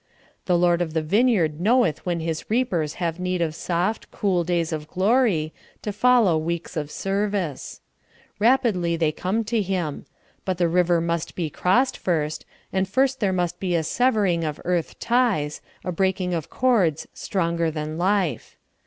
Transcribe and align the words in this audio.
The 0.47 0.57
Lord 0.57 0.81
of 0.81 0.95
the 0.95 1.03
vineyard 1.03 1.59
knoweth 1.61 2.07
when 2.07 2.21
his 2.21 2.49
reapers 2.49 2.95
have 2.95 3.19
need 3.19 3.39
of 3.39 3.53
soft, 3.53 4.09
cool 4.09 4.43
days 4.43 4.73
of 4.73 4.87
glory, 4.87 5.53
to 5.83 5.93
follow 5.93 6.39
weeks 6.39 6.75
of 6.75 6.89
service. 6.89 7.81
Rapidly 8.39 8.95
they 8.95 9.11
come 9.11 9.43
to 9.43 9.61
him; 9.61 10.07
but 10.43 10.57
the 10.57 10.67
river 10.67 11.01
must 11.01 11.35
be 11.35 11.51
crossed 11.51 11.97
first, 11.99 12.47
and 12.73 12.89
first 12.89 13.19
there 13.19 13.31
must 13.31 13.59
be 13.59 13.75
a 13.75 13.83
severing 13.83 14.43
of 14.43 14.59
earth 14.65 14.97
ties, 14.97 15.61
a 15.85 15.91
breaking 15.91 16.33
of 16.33 16.49
cords 16.49 17.07
stronger 17.13 17.69
than 17.69 17.99
life. 17.99 18.57